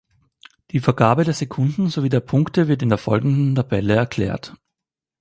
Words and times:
Die 0.71 0.79
Vergabe 0.79 1.25
der 1.25 1.35
Sekunden 1.35 1.87
sowie 1.89 2.09
der 2.09 2.21
Punkte 2.21 2.67
wird 2.67 2.81
in 2.81 2.89
der 2.89 2.97
folgenden 2.97 3.53
Tabelle 3.53 3.93
erklärt. 3.95 4.55